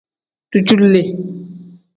Dujuule. 0.51 1.03